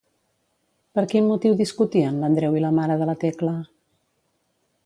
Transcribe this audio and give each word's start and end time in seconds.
Per 0.99 1.03
quin 1.11 1.27
motiu 1.33 1.59
discutien 1.59 2.19
l'Andreu 2.23 2.59
i 2.61 2.65
la 2.67 2.75
mare 2.81 2.99
de 3.03 3.09
la 3.11 3.19
Tecla? 3.27 3.57